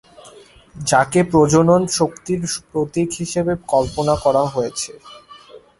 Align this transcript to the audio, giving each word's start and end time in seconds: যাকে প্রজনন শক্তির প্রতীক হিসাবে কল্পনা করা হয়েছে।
যাকে 0.85 1.19
প্রজনন 1.31 1.81
শক্তির 1.97 2.41
প্রতীক 2.71 3.09
হিসাবে 3.21 3.53
কল্পনা 3.71 4.15
করা 4.23 4.43
হয়েছে। 4.45 4.91